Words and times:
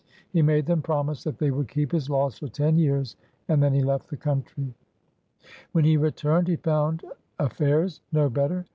He 0.31 0.41
made 0.41 0.65
them 0.65 0.81
promise 0.81 1.23
that 1.25 1.37
they 1.37 1.51
would 1.51 1.67
keep 1.67 1.91
his 1.91 2.09
laws 2.09 2.39
for 2.39 2.47
ten 2.47 2.75
years, 2.75 3.15
and 3.47 3.61
then 3.61 3.71
he 3.71 3.83
left 3.83 4.07
the 4.09 4.17
country. 4.17 4.73
When 5.73 5.85
he 5.85 5.95
returned, 5.95 6.47
he 6.47 6.55
found 6.55 7.03
affairs 7.37 8.01
no 8.11 8.27
better. 8.27 8.65